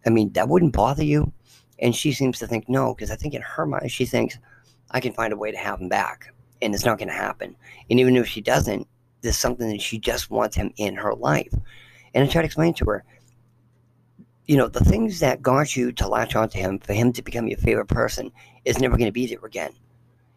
I 0.07 0.11
mean, 0.11 0.33
that 0.33 0.49
wouldn't 0.49 0.73
bother 0.73 1.04
you. 1.04 1.30
And 1.78 1.95
she 1.95 2.12
seems 2.12 2.38
to 2.38 2.47
think 2.47 2.71
no, 2.71 2.95
because 2.95 3.11
I 3.11 3.16
think 3.16 3.35
in 3.35 3.42
her 3.42 3.66
mind, 3.66 3.92
she 3.92 4.07
thinks, 4.07 4.38
I 4.90 5.00
can 5.00 5.12
find 5.12 5.35
a 5.35 5.37
way 5.37 5.50
to 5.50 5.59
have 5.59 5.78
him 5.78 5.90
back 5.90 6.33
and 6.62 6.74
it's 6.74 6.84
not 6.84 6.98
going 6.98 7.08
to 7.08 7.14
happen. 7.14 7.56
And 7.90 8.00
even 8.00 8.16
if 8.16 8.26
she 8.26 8.40
doesn't, 8.40 8.86
there's 9.20 9.36
something 9.36 9.68
that 9.68 9.82
she 9.82 9.98
just 9.98 10.30
wants 10.30 10.56
him 10.56 10.72
in 10.76 10.94
her 10.94 11.14
life. 11.14 11.52
And 12.14 12.24
I 12.24 12.30
try 12.30 12.42
to 12.42 12.46
explain 12.46 12.74
to 12.74 12.84
her, 12.86 13.04
you 14.46 14.56
know, 14.56 14.68
the 14.68 14.84
things 14.84 15.20
that 15.20 15.42
got 15.42 15.76
you 15.76 15.92
to 15.92 16.08
latch 16.08 16.34
onto 16.34 16.58
him, 16.58 16.78
for 16.78 16.94
him 16.94 17.12
to 17.12 17.22
become 17.22 17.48
your 17.48 17.58
favorite 17.58 17.88
person, 17.88 18.32
is 18.64 18.78
never 18.78 18.96
going 18.96 19.08
to 19.08 19.12
be 19.12 19.26
there 19.26 19.44
again. 19.44 19.72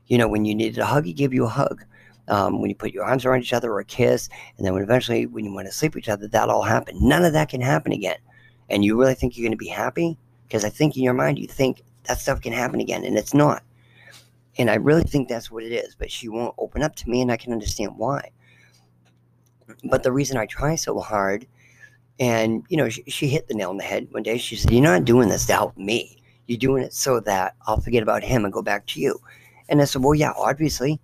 You 0.07 0.17
know, 0.17 0.27
when 0.27 0.43
you 0.43 0.53
needed 0.53 0.79
a 0.79 0.85
hug, 0.85 1.05
he 1.05 1.13
gave 1.13 1.33
you 1.33 1.45
a 1.45 1.49
hug. 1.49 1.85
Um, 2.27 2.61
when 2.61 2.69
you 2.69 2.75
put 2.75 2.93
your 2.93 3.03
arms 3.03 3.25
around 3.25 3.41
each 3.41 3.53
other 3.53 3.71
or 3.71 3.79
a 3.79 3.85
kiss, 3.85 4.29
and 4.57 4.65
then 4.65 4.73
when 4.73 4.83
eventually 4.83 5.25
when 5.25 5.45
you 5.45 5.53
want 5.53 5.67
to 5.67 5.73
sleep 5.73 5.95
with 5.95 6.03
each 6.03 6.09
other, 6.09 6.27
that 6.27 6.49
all 6.49 6.61
happened. 6.61 7.01
None 7.01 7.25
of 7.25 7.33
that 7.33 7.49
can 7.49 7.61
happen 7.61 7.91
again. 7.91 8.17
And 8.69 8.85
you 8.85 8.99
really 8.99 9.15
think 9.15 9.35
you're 9.35 9.43
going 9.43 9.57
to 9.57 9.57
be 9.57 9.67
happy? 9.67 10.17
Because 10.47 10.63
I 10.63 10.69
think 10.69 10.95
in 10.95 11.03
your 11.03 11.13
mind 11.13 11.39
you 11.39 11.47
think 11.47 11.81
that 12.03 12.19
stuff 12.19 12.41
can 12.41 12.53
happen 12.53 12.79
again, 12.79 13.03
and 13.03 13.17
it's 13.17 13.33
not. 13.33 13.63
And 14.57 14.69
I 14.69 14.75
really 14.75 15.03
think 15.03 15.27
that's 15.27 15.49
what 15.49 15.63
it 15.63 15.71
is, 15.71 15.95
but 15.95 16.11
she 16.11 16.27
won't 16.27 16.55
open 16.57 16.83
up 16.83 16.95
to 16.97 17.09
me, 17.09 17.21
and 17.21 17.31
I 17.31 17.37
can 17.37 17.53
understand 17.53 17.93
why. 17.97 18.31
But 19.83 20.03
the 20.03 20.11
reason 20.11 20.37
I 20.37 20.45
try 20.45 20.75
so 20.75 20.99
hard, 20.99 21.47
and 22.19 22.63
you 22.69 22.77
know, 22.77 22.89
she, 22.89 23.03
she 23.07 23.27
hit 23.27 23.47
the 23.47 23.53
nail 23.53 23.69
on 23.69 23.77
the 23.77 23.83
head 23.83 24.07
one 24.11 24.23
day. 24.23 24.37
She 24.37 24.55
said, 24.55 24.71
You're 24.71 24.83
not 24.83 25.05
doing 25.05 25.29
this 25.29 25.45
to 25.47 25.53
help 25.53 25.77
me. 25.77 26.21
You're 26.47 26.57
doing 26.57 26.83
it 26.83 26.93
so 26.93 27.19
that 27.21 27.55
I'll 27.65 27.79
forget 27.79 28.03
about 28.03 28.23
him 28.23 28.43
and 28.43 28.53
go 28.53 28.61
back 28.61 28.85
to 28.87 28.99
you. 28.99 29.19
And 29.69 29.81
I 29.81 29.85
said, 29.85 30.03
Well, 30.03 30.15
yeah, 30.15 30.33
obviously. 30.35 30.99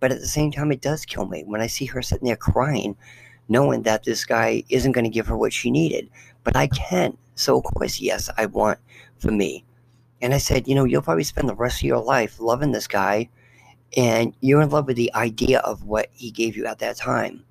But 0.00 0.12
at 0.12 0.20
the 0.20 0.28
same 0.28 0.52
time, 0.52 0.70
it 0.72 0.80
does 0.80 1.04
kill 1.04 1.26
me 1.26 1.42
when 1.44 1.60
I 1.60 1.66
see 1.66 1.84
her 1.86 2.02
sitting 2.02 2.26
there 2.26 2.36
crying, 2.36 2.96
knowing 3.48 3.82
that 3.82 4.04
this 4.04 4.24
guy 4.24 4.62
isn't 4.68 4.92
going 4.92 5.04
to 5.04 5.10
give 5.10 5.26
her 5.26 5.36
what 5.36 5.52
she 5.52 5.70
needed. 5.70 6.08
But 6.44 6.56
I 6.56 6.68
can. 6.68 7.16
So, 7.34 7.58
of 7.58 7.64
course, 7.64 8.00
yes, 8.00 8.28
I 8.36 8.46
want 8.46 8.78
for 9.18 9.30
me 9.32 9.64
and 10.20 10.34
I 10.34 10.38
said, 10.38 10.66
you 10.66 10.74
know, 10.74 10.84
you'll 10.84 11.02
probably 11.02 11.24
spend 11.24 11.48
the 11.48 11.54
rest 11.54 11.78
of 11.78 11.84
your 11.84 12.02
life 12.02 12.40
loving 12.40 12.72
this 12.72 12.86
guy, 12.86 13.28
and 13.96 14.34
you're 14.40 14.60
in 14.60 14.70
love 14.70 14.86
with 14.86 14.96
the 14.96 15.14
idea 15.14 15.60
of 15.60 15.84
what 15.84 16.08
he 16.12 16.30
gave 16.30 16.56
you 16.56 16.66
at 16.66 16.78
that 16.80 16.96
time. 16.96 17.44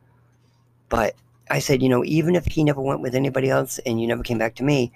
But 0.89 1.15
I 1.49 1.59
said, 1.59 1.81
you 1.81 1.89
know, 1.89 2.03
even 2.05 2.35
if 2.35 2.45
he 2.45 2.63
never 2.63 2.81
went 2.81 3.01
with 3.01 3.15
anybody 3.15 3.49
else 3.49 3.79
and 3.85 4.01
you 4.01 4.07
never 4.07 4.23
came 4.23 4.37
back 4.37 4.55
to 4.55 4.63
me, 4.63 4.91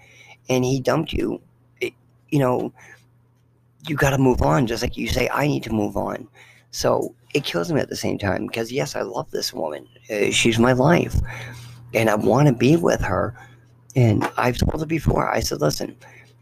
and 0.49 0.65
he 0.65 0.79
dumped 0.79 1.13
you, 1.13 1.41
it, 1.79 1.93
you 2.29 2.39
know, 2.39 2.73
you 3.87 3.95
got 3.95 4.11
to 4.11 4.17
move 4.17 4.41
on, 4.41 4.67
just 4.67 4.83
like 4.83 4.97
you 4.97 5.07
say, 5.07 5.29
I 5.31 5.47
need 5.47 5.63
to 5.63 5.73
move 5.73 5.97
on. 5.97 6.27
So 6.71 7.15
it 7.33 7.43
kills 7.43 7.71
me 7.71 7.79
at 7.79 7.89
the 7.89 7.95
same 7.95 8.17
time 8.17 8.47
because, 8.47 8.71
yes, 8.71 8.95
I 8.95 9.01
love 9.01 9.31
this 9.31 9.53
woman. 9.53 9.87
Uh, 10.09 10.31
she's 10.31 10.59
my 10.59 10.73
life, 10.73 11.15
and 11.93 12.09
I 12.09 12.15
want 12.15 12.47
to 12.47 12.53
be 12.53 12.75
with 12.75 13.01
her. 13.01 13.33
And 13.95 14.29
I've 14.37 14.57
told 14.57 14.79
her 14.79 14.85
before, 14.85 15.29
I 15.29 15.39
said, 15.39 15.61
listen, 15.61 15.95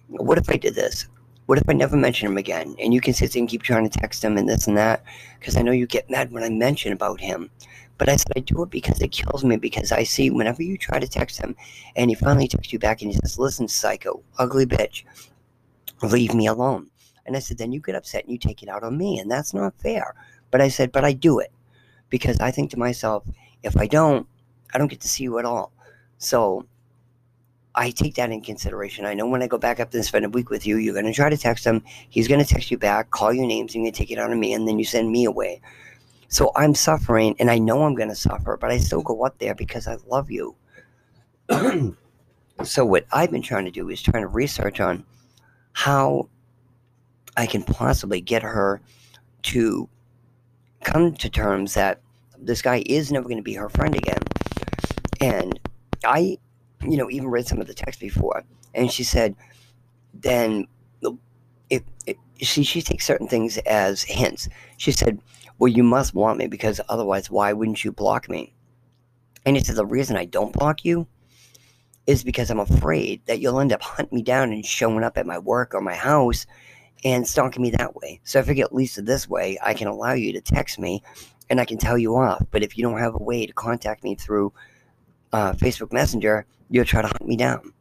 what 0.07 0.37
if 0.37 0.49
I 0.49 0.57
did 0.57 0.75
this? 0.75 1.07
What 1.49 1.57
if 1.57 1.67
I 1.67 1.73
never 1.73 1.97
mention 1.97 2.27
him 2.27 2.37
again? 2.37 2.75
And 2.77 2.93
you 2.93 3.01
can 3.01 3.15
sit 3.15 3.33
there 3.33 3.39
and 3.39 3.49
keep 3.49 3.63
trying 3.63 3.89
to 3.89 3.99
text 3.99 4.23
him 4.23 4.37
and 4.37 4.47
this 4.47 4.67
and 4.67 4.77
that, 4.77 5.03
because 5.39 5.57
I 5.57 5.63
know 5.63 5.71
you 5.71 5.87
get 5.87 6.07
mad 6.07 6.31
when 6.31 6.43
I 6.43 6.49
mention 6.49 6.93
about 6.93 7.19
him. 7.19 7.49
But 7.97 8.07
I 8.07 8.17
said 8.17 8.33
I 8.35 8.41
do 8.41 8.61
it 8.61 8.69
because 8.69 9.01
it 9.01 9.11
kills 9.11 9.43
me 9.43 9.57
because 9.57 9.91
I 9.91 10.03
see 10.03 10.29
whenever 10.29 10.61
you 10.61 10.77
try 10.77 10.99
to 10.99 11.07
text 11.07 11.39
him 11.39 11.55
and 11.95 12.11
he 12.11 12.13
finally 12.13 12.47
texts 12.47 12.71
you 12.71 12.77
back 12.77 13.01
and 13.01 13.09
he 13.11 13.17
says, 13.17 13.39
Listen, 13.39 13.67
psycho, 13.67 14.21
ugly 14.37 14.67
bitch, 14.67 15.05
leave 16.03 16.35
me 16.35 16.45
alone. 16.45 16.91
And 17.25 17.35
I 17.35 17.39
said, 17.39 17.57
Then 17.57 17.71
you 17.71 17.79
get 17.79 17.95
upset 17.95 18.25
and 18.25 18.31
you 18.31 18.37
take 18.37 18.61
it 18.61 18.69
out 18.69 18.83
on 18.83 18.95
me, 18.95 19.17
and 19.17 19.31
that's 19.31 19.51
not 19.51 19.73
fair. 19.81 20.13
But 20.51 20.61
I 20.61 20.67
said, 20.67 20.91
But 20.91 21.03
I 21.03 21.13
do 21.13 21.39
it 21.39 21.51
because 22.11 22.39
I 22.39 22.51
think 22.51 22.69
to 22.69 22.77
myself, 22.77 23.23
if 23.63 23.75
I 23.75 23.87
don't, 23.87 24.27
I 24.71 24.77
don't 24.77 24.87
get 24.87 25.01
to 25.01 25.07
see 25.07 25.23
you 25.23 25.39
at 25.39 25.45
all. 25.45 25.71
So 26.19 26.67
I 27.75 27.91
take 27.91 28.15
that 28.15 28.31
in 28.31 28.41
consideration. 28.41 29.05
I 29.05 29.13
know 29.13 29.27
when 29.27 29.43
I 29.43 29.47
go 29.47 29.57
back 29.57 29.79
up 29.79 29.93
and 29.93 30.03
spend 30.03 30.25
a 30.25 30.29
week 30.29 30.49
with 30.49 30.65
you, 30.65 30.77
you're 30.77 30.93
going 30.93 31.05
to 31.05 31.13
try 31.13 31.29
to 31.29 31.37
text 31.37 31.65
him. 31.65 31.83
He's 32.09 32.27
going 32.27 32.43
to 32.43 32.45
text 32.45 32.71
you 32.71 32.77
back, 32.77 33.11
call 33.11 33.31
your 33.31 33.45
names, 33.45 33.75
and 33.75 33.85
you 33.85 33.91
take 33.91 34.11
it 34.11 34.17
out 34.17 34.31
on 34.31 34.39
me, 34.39 34.53
and 34.53 34.67
then 34.67 34.79
you 34.79 34.85
send 34.85 35.11
me 35.11 35.25
away. 35.25 35.61
So 36.27 36.51
I'm 36.55 36.75
suffering, 36.75 37.35
and 37.39 37.49
I 37.49 37.59
know 37.59 37.83
I'm 37.83 37.95
going 37.95 38.09
to 38.09 38.15
suffer, 38.15 38.57
but 38.57 38.71
I 38.71 38.77
still 38.77 39.01
go 39.01 39.23
up 39.23 39.37
there 39.39 39.55
because 39.55 39.87
I 39.87 39.97
love 40.07 40.31
you. 40.31 40.55
so 42.63 42.85
what 42.85 43.05
I've 43.11 43.31
been 43.31 43.41
trying 43.41 43.65
to 43.65 43.71
do 43.71 43.89
is 43.89 44.01
trying 44.01 44.23
to 44.23 44.27
research 44.27 44.79
on 44.79 45.05
how 45.73 46.29
I 47.37 47.45
can 47.45 47.63
possibly 47.63 48.19
get 48.21 48.43
her 48.43 48.81
to 49.43 49.87
come 50.83 51.13
to 51.13 51.29
terms 51.29 51.75
that 51.75 52.01
this 52.37 52.61
guy 52.61 52.83
is 52.85 53.11
never 53.11 53.25
going 53.25 53.37
to 53.37 53.43
be 53.43 53.53
her 53.53 53.69
friend 53.69 53.95
again. 53.95 54.21
And 55.21 55.59
I 56.03 56.37
you 56.81 56.97
know, 56.97 57.09
even 57.09 57.29
read 57.29 57.47
some 57.47 57.61
of 57.61 57.67
the 57.67 57.73
text 57.73 57.99
before, 57.99 58.43
and 58.73 58.91
she 58.91 59.03
said, 59.03 59.35
then 60.13 60.67
if, 61.69 61.83
she 62.41 62.63
she 62.63 62.81
takes 62.81 63.05
certain 63.05 63.27
things 63.27 63.57
as 63.59 64.03
hints. 64.03 64.47
She 64.77 64.91
said, 64.91 65.19
"Well, 65.57 65.67
you 65.67 65.83
must 65.83 66.13
want 66.13 66.39
me 66.39 66.47
because 66.47 66.81
otherwise, 66.89 67.29
why 67.29 67.53
wouldn't 67.53 67.83
you 67.83 67.91
block 67.91 68.29
me?" 68.29 68.53
And 69.45 69.55
he 69.55 69.63
said, 69.63 69.75
"The 69.75 69.85
reason 69.85 70.17
I 70.17 70.25
don't 70.25 70.53
block 70.53 70.85
you 70.85 71.07
is 72.07 72.23
because 72.23 72.49
I'm 72.49 72.59
afraid 72.59 73.21
that 73.27 73.39
you'll 73.39 73.59
end 73.59 73.73
up 73.73 73.81
hunting 73.81 74.17
me 74.17 74.23
down 74.23 74.51
and 74.51 74.65
showing 74.65 75.03
up 75.03 75.17
at 75.17 75.27
my 75.27 75.37
work 75.37 75.73
or 75.73 75.81
my 75.81 75.93
house 75.93 76.45
and 77.03 77.27
stalking 77.27 77.61
me 77.61 77.69
that 77.71 77.95
way. 77.95 78.19
So 78.23 78.39
if 78.39 78.49
I 78.49 78.53
get 78.53 78.73
Lisa 78.73 79.01
this 79.01 79.29
way, 79.29 79.57
I 79.63 79.73
can 79.73 79.87
allow 79.87 80.13
you 80.13 80.33
to 80.33 80.41
text 80.41 80.79
me 80.79 81.03
and 81.49 81.61
I 81.61 81.65
can 81.65 81.77
tell 81.77 81.97
you 81.97 82.15
off. 82.15 82.43
But 82.51 82.63
if 82.63 82.77
you 82.77 82.83
don't 82.83 82.97
have 82.97 83.13
a 83.13 83.23
way 83.23 83.45
to 83.45 83.53
contact 83.53 84.03
me 84.03 84.15
through 84.15 84.53
uh, 85.31 85.53
Facebook 85.53 85.91
Messenger, 85.91 86.45
you'll 86.69 86.85
try 86.85 87.01
to 87.01 87.07
hunt 87.07 87.27
me 87.27 87.35
down. 87.35 87.73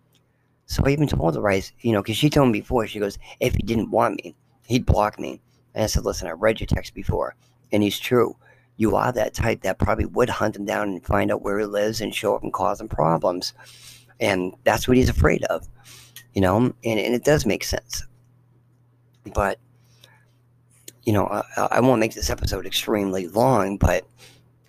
So 0.67 0.83
I 0.85 0.91
even 0.91 1.09
told 1.09 1.35
her, 1.35 1.51
I, 1.51 1.63
you 1.81 1.93
know, 1.93 2.03
because 2.03 2.17
she 2.17 2.29
told 2.29 2.51
me 2.51 2.61
before, 2.61 2.87
she 2.87 2.99
goes, 2.99 3.19
if 3.41 3.55
he 3.55 3.63
didn't 3.63 3.91
want 3.91 4.23
me, 4.23 4.35
he'd 4.67 4.85
block 4.85 5.19
me. 5.19 5.41
And 5.75 5.85
I 5.85 5.87
said, 5.87 6.05
listen, 6.05 6.29
I 6.29 6.33
read 6.33 6.61
your 6.61 6.67
text 6.67 6.95
before, 6.95 7.35
and 7.73 7.83
he's 7.83 7.99
true. 7.99 8.37
You 8.77 8.95
are 8.95 9.11
that 9.13 9.35
type 9.35 9.63
that 9.63 9.79
probably 9.79 10.07
would 10.07 10.29
hunt 10.29 10.57
him 10.57 10.65
down 10.65 10.91
and 10.91 11.05
find 11.05 11.33
out 11.33 11.43
where 11.43 11.59
he 11.59 11.65
lives 11.65 12.01
and 12.01 12.15
show 12.15 12.37
up 12.37 12.43
and 12.43 12.53
cause 12.53 12.81
him 12.81 12.89
problems. 12.89 13.55
And 14.21 14.55
that's 14.65 14.87
what 14.87 14.97
he's 14.97 15.09
afraid 15.09 15.43
of, 15.45 15.67
you 16.35 16.41
know, 16.41 16.57
and, 16.57 16.75
and 16.85 17.15
it 17.15 17.25
does 17.25 17.47
make 17.47 17.65
sense. 17.65 18.05
But, 19.35 19.59
you 21.05 21.13
know, 21.13 21.27
I, 21.27 21.69
I 21.73 21.81
won't 21.81 22.01
make 22.01 22.15
this 22.15 22.31
episode 22.31 22.67
extremely 22.67 23.27
long, 23.27 23.79
but 23.79 24.07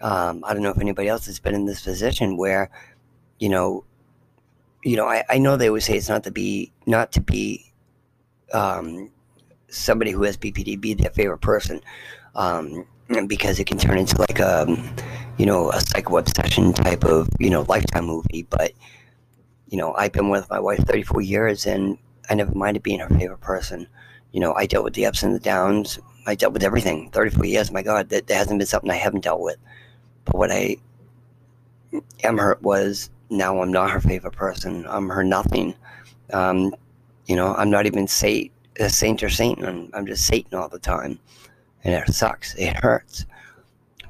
um, 0.01 0.44
I 0.46 0.53
don't 0.53 0.63
know 0.63 0.72
if 0.72 0.79
anybody 0.79 1.08
else 1.08 1.25
has 1.25 1.39
been 1.39 1.56
in 1.56 1.65
this 1.65 1.82
position 1.82 2.38
where, 2.38 2.70
you 3.39 3.50
know, 3.50 3.86
you 4.84 4.96
know, 4.96 5.08
I, 5.08 5.24
I 5.29 5.38
know 5.38 5.58
they 5.58 5.68
always 5.68 5.86
say 5.86 5.98
it's 5.98 6.10
not 6.10 6.24
to 6.24 6.32
be 6.32 6.72
not 6.86 7.12
to 7.13 7.22
be 7.22 7.74
um, 8.53 9.12
somebody 9.68 10.12
who 10.12 10.24
has 10.24 10.38
BPD 10.38 10.79
be 10.79 10.94
their 10.94 11.12
favorite 11.12 11.41
person 11.41 11.82
um, 12.36 12.86
because 13.27 13.60
it 13.60 13.65
can 13.65 13.77
turn 13.77 13.98
into 13.98 14.18
like 14.18 14.39
a 14.39 14.65
you 15.38 15.46
know 15.46 15.72
a 15.72 15.82
psycho 15.82 16.18
obsession 16.18 16.74
type 16.74 17.03
of 17.03 17.29
you 17.39 17.50
know 17.50 17.63
lifetime 17.63 18.06
movie. 18.06 18.48
But 18.50 18.74
you 19.68 19.77
know, 19.77 19.94
I've 19.94 20.12
been 20.12 20.29
with 20.29 20.50
my 20.50 20.60
wife 20.60 20.79
34 20.86 21.22
years, 21.22 21.65
and 21.65 21.98
I 22.29 22.36
never 22.36 22.53
minded 22.53 22.84
being 22.84 23.00
her 23.00 23.10
favorite 23.10 23.41
person. 23.41 23.88
You 24.32 24.39
know, 24.39 24.53
I 24.53 24.65
dealt 24.65 24.84
with 24.84 24.94
the 24.94 25.06
ups 25.06 25.24
and 25.24 25.34
the 25.34 25.39
downs. 25.39 26.00
I 26.25 26.36
dealt 26.36 26.53
with 26.53 26.63
everything. 26.63 27.10
34 27.12 27.46
years, 27.46 27.72
my 27.72 27.82
God, 27.82 28.10
that, 28.10 28.27
that 28.27 28.36
hasn't 28.36 28.60
been 28.60 28.68
something 28.68 28.91
I 28.91 28.96
haven't 28.96 29.24
dealt 29.24 29.41
with. 29.41 29.58
But 30.29 30.38
what 30.38 30.51
I 30.51 30.77
am 32.24 32.38
hurt 32.38 32.62
was 32.62 33.09
now 33.29 33.62
I'm 33.62 33.71
not 33.71 33.89
her 33.89 34.00
favorite 34.00 34.36
person. 34.36 34.86
I'm 34.88 35.09
her 35.09 35.24
nothing. 35.24 35.75
Um, 36.31 36.74
you 37.25 37.36
know, 37.36 37.55
I'm 37.55 37.69
not 37.69 37.86
even 37.86 38.07
saint, 38.07 38.51
a 38.79 38.89
saint 38.89 39.24
or 39.24 39.29
Satan. 39.29 39.65
I'm, 39.65 39.89
I'm 39.93 40.05
just 40.05 40.25
Satan 40.25 40.57
all 40.57 40.69
the 40.69 40.79
time. 40.79 41.19
And 41.83 41.95
it 41.95 42.13
sucks. 42.13 42.53
It 42.55 42.75
hurts. 42.75 43.25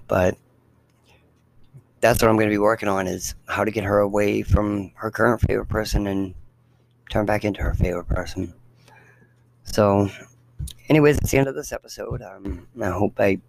But 0.07 0.37
that's 2.01 2.21
what 2.21 2.29
I'm 2.29 2.35
going 2.35 2.49
to 2.49 2.53
be 2.53 2.57
working 2.57 2.89
on 2.89 3.07
is 3.07 3.35
how 3.47 3.63
to 3.63 3.71
get 3.71 3.83
her 3.83 3.99
away 3.99 4.41
from 4.41 4.91
her 4.95 5.11
current 5.11 5.41
favorite 5.41 5.67
person 5.67 6.07
and 6.07 6.33
turn 7.09 7.25
back 7.25 7.45
into 7.45 7.61
her 7.61 7.73
favorite 7.73 8.07
person. 8.07 8.53
So, 9.63 10.09
anyways, 10.89 11.17
that's 11.17 11.31
the 11.31 11.37
end 11.37 11.47
of 11.47 11.55
this 11.55 11.71
episode. 11.71 12.21
Um, 12.21 12.67
I 12.81 12.89
hope 12.89 13.19
I 13.19 13.39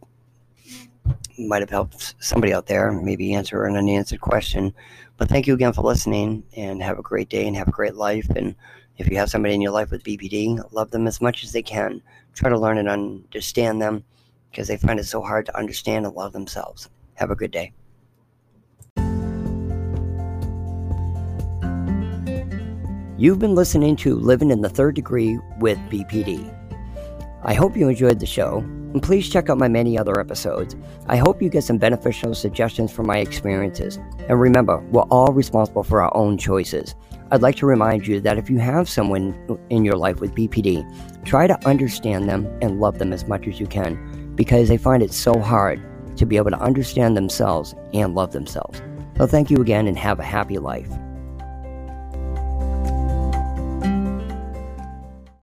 might 1.47 1.62
have 1.62 1.70
helped 1.70 2.14
somebody 2.20 2.52
out 2.52 2.66
there, 2.66 2.92
maybe 2.92 3.35
answer 3.35 3.64
an 3.64 3.76
unanswered 3.76 4.20
question. 4.20 4.75
But 5.16 5.28
thank 5.28 5.47
you 5.47 5.54
again 5.54 5.73
for 5.73 5.82
listening 5.82 6.44
and 6.56 6.82
have 6.82 6.99
a 6.99 7.02
great 7.02 7.28
day 7.28 7.47
and 7.47 7.56
have 7.56 7.68
a 7.68 7.73
great 7.73 7.94
life. 7.94 8.28
And 8.30 8.54
if 8.99 9.11
you 9.11 9.16
have 9.16 9.30
somebody 9.30 9.54
in 9.54 9.61
your 9.61 9.73
life 9.73 9.90
with 9.90 10.04
BPD, 10.04 10.73
love 10.73 10.90
them 10.90 11.06
as 11.06 11.20
much 11.20 11.44
as 11.44 11.52
they 11.52 11.62
can. 11.62 12.02
Try 12.35 12.50
to 12.50 12.59
learn 12.59 12.78
and 12.78 12.88
understand 12.88 13.82
them 13.82 14.04
because 14.50 14.68
they 14.68 14.76
find 14.76 14.99
it 14.99 15.04
so 15.04 15.20
hard 15.20 15.47
to 15.47 15.56
understand 15.56 16.06
and 16.06 16.14
love 16.14 16.32
themselves. 16.32 16.88
Have 17.14 17.30
a 17.30 17.37
good 17.37 17.50
day. 17.50 17.73
You've 23.18 23.38
been 23.38 23.54
listening 23.54 23.97
to 23.97 24.14
Living 24.14 24.50
in 24.50 24.62
the 24.62 24.70
Third 24.70 24.94
Degree 24.94 25.38
with 25.59 25.76
BPD. 25.90 26.60
I 27.42 27.54
hope 27.54 27.76
you 27.76 27.88
enjoyed 27.88 28.20
the 28.20 28.26
show, 28.26 28.59
and 28.59 29.02
please 29.02 29.30
check 29.30 29.49
out 29.49 29.56
my 29.56 29.68
many 29.68 29.97
other 29.97 30.20
episodes. 30.20 30.76
I 31.06 31.16
hope 31.16 31.40
you 31.40 31.49
get 31.49 31.64
some 31.64 31.78
beneficial 31.78 32.35
suggestions 32.35 32.92
from 32.92 33.06
my 33.06 33.18
experiences. 33.18 33.98
And 34.29 34.38
remember, 34.38 34.79
we're 34.90 35.03
all 35.03 35.33
responsible 35.33 35.83
for 35.83 36.03
our 36.03 36.14
own 36.14 36.37
choices. 36.37 36.94
I'd 37.31 37.40
like 37.40 37.57
to 37.57 37.66
remind 37.66 38.07
you 38.07 38.20
that 38.20 38.37
if 38.37 38.50
you 38.50 38.59
have 38.59 38.90
someone 38.90 39.35
in 39.70 39.87
your 39.87 39.96
life 39.96 40.20
with 40.20 40.35
BPD, 40.35 40.85
try 41.24 41.46
to 41.46 41.66
understand 41.66 42.29
them 42.29 42.46
and 42.61 42.79
love 42.79 42.98
them 42.98 43.12
as 43.12 43.26
much 43.26 43.46
as 43.46 43.59
you 43.59 43.66
can 43.66 44.35
because 44.35 44.68
they 44.68 44.76
find 44.76 45.03
it 45.03 45.12
so 45.12 45.38
hard 45.38 45.81
to 46.16 46.26
be 46.26 46.37
able 46.37 46.50
to 46.50 46.61
understand 46.61 47.16
themselves 47.16 47.74
and 47.94 48.14
love 48.14 48.33
themselves. 48.33 48.83
So, 49.16 49.26
thank 49.26 49.50
you 49.50 49.59
again 49.59 49.87
and 49.87 49.96
have 49.96 50.18
a 50.18 50.24
happy 50.24 50.59
life. 50.59 50.90